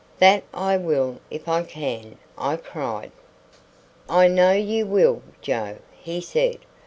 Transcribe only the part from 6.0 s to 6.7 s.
said.